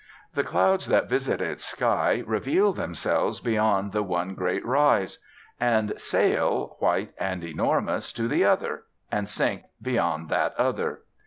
[0.33, 5.19] The clouds that visit its sky reveal themselves beyond the one great rise,
[5.59, 11.03] and sail, white and enormous, to the other, and sink beyond that other.